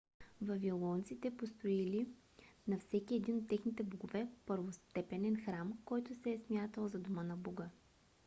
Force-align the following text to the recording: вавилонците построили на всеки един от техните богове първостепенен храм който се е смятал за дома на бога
вавилонците 0.41 1.37
построили 1.37 2.07
на 2.67 2.79
всеки 2.79 3.15
един 3.15 3.37
от 3.37 3.47
техните 3.47 3.83
богове 3.83 4.27
първостепенен 4.45 5.35
храм 5.45 5.79
който 5.85 6.15
се 6.15 6.31
е 6.31 6.39
смятал 6.39 6.87
за 6.87 6.99
дома 6.99 7.23
на 7.23 7.37
бога 7.37 7.69